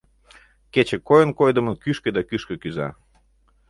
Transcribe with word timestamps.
Кече 0.73 0.97
койын-койдымын 1.07 1.75
кӱшкӧ 1.83 2.09
да 2.15 2.21
кӱшкӧ 2.29 2.55
кӱза. 2.61 2.89